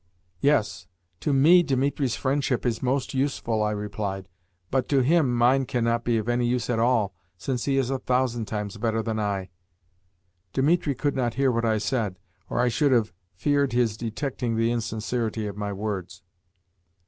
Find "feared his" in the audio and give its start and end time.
13.35-13.95